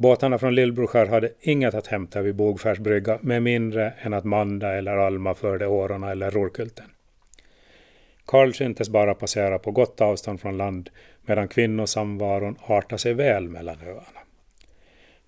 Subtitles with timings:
[0.00, 4.72] Båtarna från Lillbroskär hade inget att hämta vid Bogfärs brygga med mindre än att Manda
[4.72, 6.84] eller Alma förde årorna eller rorkulten.
[8.24, 10.90] Karl syntes bara passera på gott avstånd från land
[11.22, 14.20] medan kvinnosamvaron artade sig väl mellan öarna.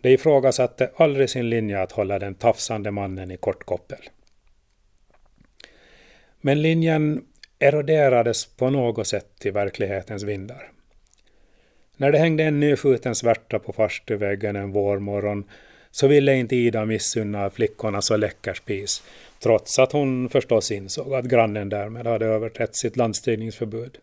[0.01, 4.01] Det ifrågasatte aldrig sin linje att hålla den tafsande mannen i kort koppel.
[6.41, 7.25] Men linjen
[7.59, 10.71] eroderades på något sätt i verklighetens vindar.
[12.01, 15.45] När det hängde en nyskjuten svärta på farstuväggen en vårmorgon
[15.91, 19.03] så ville inte Ida missunna flickorna så läcker spis,
[19.39, 23.99] trots att hon förstås insåg att grannen därmed hade överträtt sitt landstigningsförbud.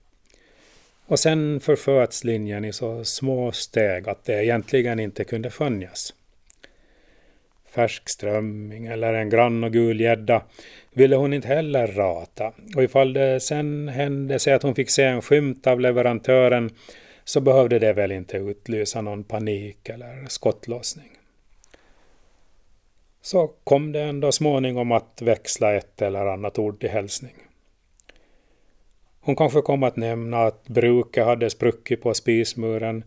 [1.06, 6.14] Och sen förföts linjen i så små steg att det egentligen inte kunde skönjas.
[7.70, 10.44] Färsk strömming eller en grann och gul gädda
[10.94, 15.04] ville hon inte heller rata och ifall det sen hände sig att hon fick se
[15.04, 16.72] en skymt av leverantören
[17.28, 21.12] så behövde det väl inte utlysa någon panik eller skottlossning.
[23.22, 27.36] Så kom det ändå småningom att växla ett eller annat ord till hälsning.
[29.20, 33.04] Hon kanske kom att nämna att bruket hade spruckit på spismuren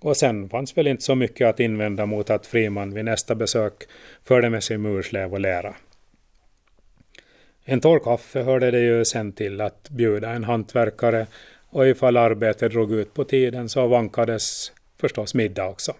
[0.00, 3.74] och sen fanns väl inte så mycket att invända mot att Friman vid nästa besök
[4.24, 5.74] förde med sig murslev och lära.
[7.64, 11.26] En torr kaffe hörde det ju sen till att bjuda en hantverkare
[11.70, 15.94] och ifall arbetet drog ut på tiden så vankades förstås middag också.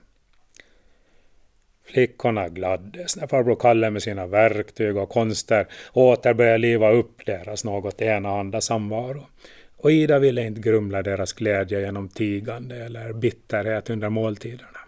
[1.84, 7.64] Flickorna gladdes när farbror Kalle med sina verktyg och konster åter började liva upp deras
[7.64, 9.26] något enahanda samvaro.
[9.76, 14.79] Och Ida ville inte grumla deras glädje genom tigande eller bitterhet under måltiderna.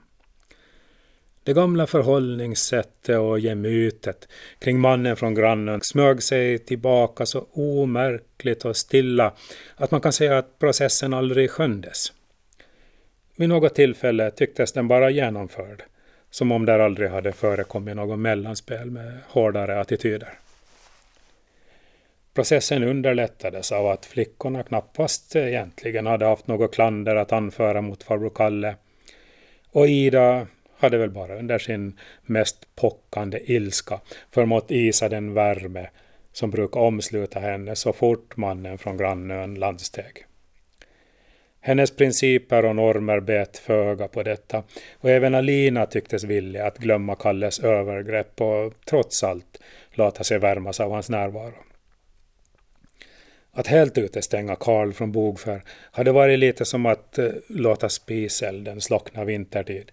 [1.44, 8.76] Det gamla förhållningssättet och gemytet kring mannen från grannen smög sig tillbaka så omärkligt och
[8.76, 9.32] stilla
[9.76, 12.12] att man kan säga att processen aldrig sköndes.
[13.36, 15.82] Vid något tillfälle tycktes den bara genomförd,
[16.30, 20.38] som om där aldrig hade förekommit något mellanspel med hårdare attityder.
[22.34, 28.30] Processen underlättades av att flickorna knappast egentligen hade haft något klander att anföra mot farbror
[28.34, 28.77] Kalle
[29.70, 30.46] och Ida
[30.82, 34.00] hade väl bara under sin mest pockande ilska
[34.30, 35.88] förmått isa den värme
[36.32, 40.26] som brukar omsluta henne så fort mannen från grannön landsteg.
[41.60, 44.62] Hennes principer och normer bet föga på detta
[44.98, 49.58] och även Alina tycktes villig att glömma Kalles övergrepp och trots allt
[49.90, 51.64] låta sig värmas av hans närvaro.
[53.52, 59.24] Att helt utestänga Karl från Bogfär hade varit lite som att eh, låta spiselden slockna
[59.24, 59.92] vintertid.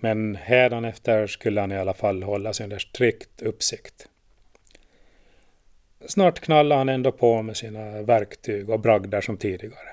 [0.00, 4.08] Men hädanefter skulle han i alla fall hållas under strikt uppsikt.
[6.06, 9.88] Snart knallade han ändå på med sina verktyg och bragder som tidigare.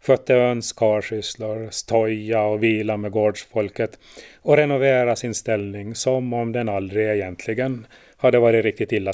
[0.00, 3.98] Skötte öns karsysslor, stoja och vila med gårdsfolket
[4.42, 7.86] och renovera sin ställning som om den aldrig egentligen
[8.16, 9.12] hade varit riktigt illa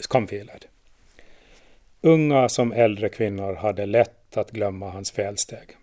[0.00, 0.64] skamfilad.
[2.00, 5.76] Unga som äldre kvinnor hade lätt att glömma hans felsteg.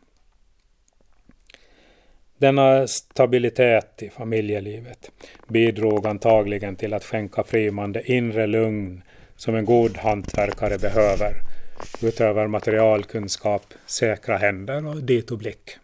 [2.39, 5.11] Denna stabilitet i familjelivet
[5.47, 9.03] bidrog antagligen till att skänka Friman det inre lugn
[9.35, 11.33] som en god hantverkare behöver
[12.01, 15.77] utöver materialkunskap, säkra händer och dito blick.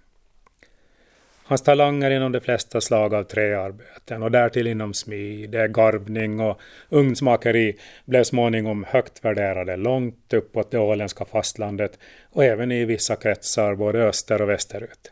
[1.44, 6.60] Hans talanger inom de flesta slag av träarbeten och därtill inom smide, garvning och
[6.90, 12.00] ugnsmakeri blev småningom högt värderade långt uppåt det åländska fastlandet
[12.32, 15.12] och även i vissa kretsar både öster och västerut.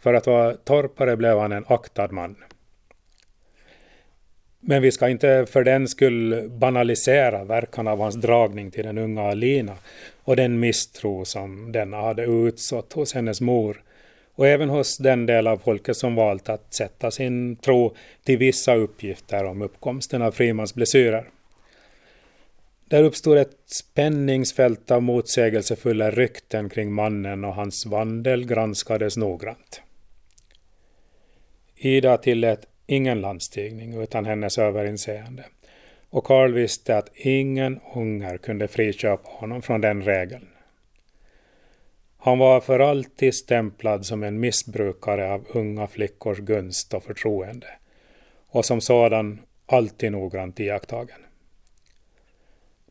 [0.00, 2.36] För att vara torpare blev han en aktad man.
[4.60, 9.22] Men vi ska inte för den skull banalisera verkan av hans dragning till den unga
[9.22, 9.76] Alina
[10.24, 13.82] och den misstro som denna hade utsått hos hennes mor
[14.34, 17.94] och även hos den del av folket som valt att sätta sin tro
[18.24, 21.24] till vissa uppgifter om uppkomsten av Frimans blessyrer.
[22.84, 29.82] Där uppstod ett spänningsfält av motsägelsefulla rykten kring mannen och hans vandel granskades noggrant.
[31.82, 35.44] Ida tillät ingen landstigning utan hennes överinseende
[36.10, 40.48] och Karl visste att ingen ungar kunde friköpa honom från den regeln.
[42.18, 47.68] Han var för alltid stämplad som en missbrukare av unga flickors gunst och förtroende
[48.48, 51.20] och som sådan alltid noggrant iakttagen.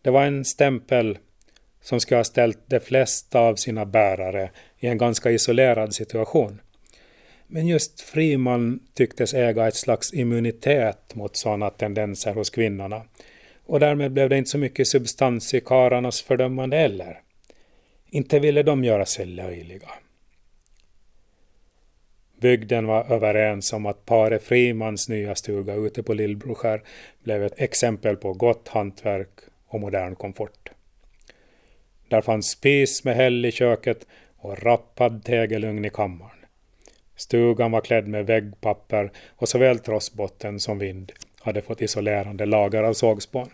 [0.01, 1.17] Det var en stämpel
[1.81, 6.61] som skulle ha ställt de flesta av sina bärare i en ganska isolerad situation
[7.51, 13.03] men just Friman tycktes äga ett slags immunitet mot sådana tendenser hos kvinnorna
[13.65, 17.21] och därmed blev det inte så mycket substans i kararnas fördömande heller.
[18.09, 19.89] Inte ville de göra sig löjliga.
[22.41, 26.83] Bygden var överens om att paret Frimans nya stuga ute på Lillbroskär
[27.23, 30.71] blev ett exempel på gott hantverk och modern komfort.
[32.07, 34.07] Där fanns spis med häll i köket
[34.37, 36.38] och rappad tegelugn i kammaren.
[37.19, 42.93] Stugan var klädd med väggpapper och såväl trossbotten som vind hade fått isolerande lager av
[42.93, 43.49] sågspån.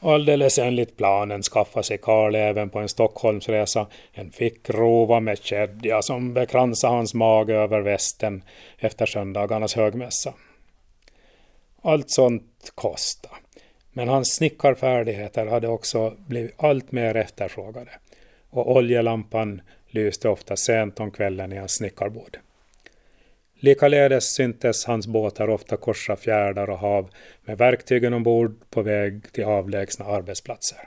[0.00, 6.34] Alldeles enligt planen skaffade sig Karl även på en Stockholmsresa en fickrova med kedja som
[6.34, 8.42] bekransade hans mage över västen
[8.78, 10.34] efter söndagarnas högmässa.
[11.82, 13.34] Allt sånt kostade.
[13.92, 17.90] Men hans snickarfärdigheter hade också blivit allt mer efterfrågade
[18.50, 19.60] och oljelampan
[19.94, 22.38] lyste ofta sent om kvällen i hans snickarbord.
[23.54, 27.10] Likaledes syntes hans båtar ofta korsa fjärdar och hav
[27.44, 30.78] med verktygen ombord på väg till avlägsna arbetsplatser.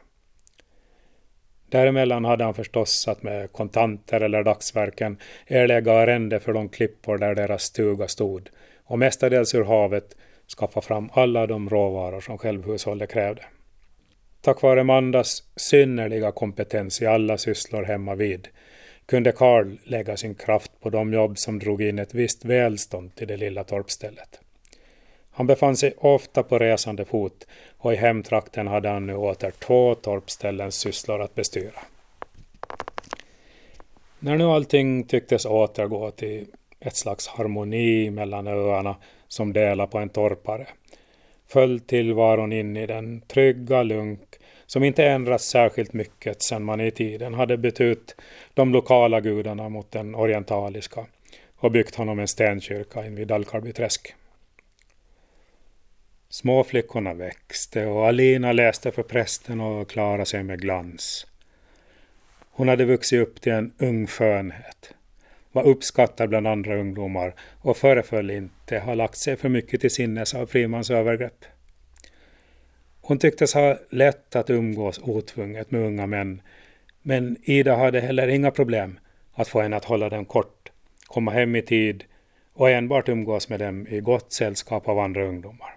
[1.70, 5.18] Däremellan hade han förstås att med kontanter eller dagsverken
[5.48, 8.50] erlägga arrende för de klippor där deras stuga stod
[8.84, 10.16] och mestadels ur havet
[10.58, 13.46] skaffa fram alla de råvaror som självhushållet krävde.
[14.42, 18.48] Tack vare Mandas synnerliga kompetens i alla sysslor hemma vid
[19.08, 23.28] kunde Karl lägga sin kraft på de jobb som drog in ett visst välstånd till
[23.28, 24.40] det lilla torpstället.
[25.32, 29.96] Han befann sig ofta på resande fot och i hemtrakten hade han nu åter två
[29.96, 31.80] torpställens sysslor att bestyra.
[34.20, 36.46] När nu allting tycktes återgå till
[36.80, 38.96] ett slags harmoni mellan öarna
[39.28, 40.68] som delar på en torpare
[41.48, 44.20] föll tillvaron in i den trygga lunk
[44.68, 48.16] som inte ändrats särskilt mycket sedan man i tiden hade bytt ut
[48.54, 51.06] de lokala gudarna mot den orientaliska
[51.56, 54.16] och byggt honom en stenkyrka invid Dalkarbyträsk.
[56.30, 61.28] Småflickorna växte och Alina läste för prästen och klarade sig med glans.
[62.52, 64.94] Hon hade vuxit upp till en ung skönhet,
[65.52, 70.36] var uppskattad bland andra ungdomar och föreföll inte ha lagt sig för mycket till sinnes
[70.36, 71.46] av Frimans övergrepp.
[73.08, 76.42] Hon tycktes ha lätt att umgås otvunget med unga män,
[77.02, 79.00] men Ida hade heller inga problem
[79.34, 80.72] att få henne att hålla dem kort,
[81.06, 82.04] komma hem i tid
[82.54, 85.76] och enbart umgås med dem i gott sällskap av andra ungdomar.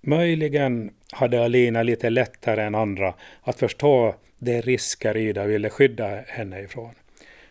[0.00, 6.60] Möjligen hade Alina lite lättare än andra att förstå de risker Ida ville skydda henne
[6.60, 6.94] ifrån.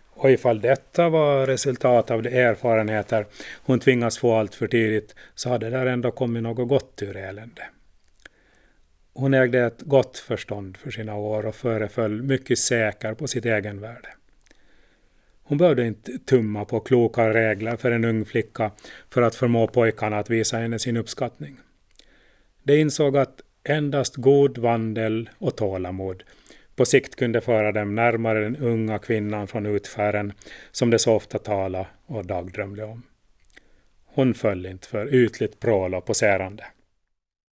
[0.09, 3.25] Och ifall detta var resultat av de erfarenheter
[3.65, 7.63] hon tvingas få allt för tidigt så hade där ändå kommit något gott ur elände.
[9.13, 14.09] Hon ägde ett gott förstånd för sina år och föreföll mycket säker på sitt egenvärde.
[15.43, 18.71] Hon behövde inte tumma på kloka regler för en ung flicka
[19.09, 21.57] för att förmå pojkarna att visa henne sin uppskattning.
[22.63, 26.23] De insåg att endast god vandel och tålamod
[26.75, 30.33] på sikt kunde föra dem närmare den unga kvinnan från utfären
[30.71, 33.03] som de så ofta talade och dagdrömde om.
[34.05, 36.63] Hon föll inte för ytligt prål och poserande.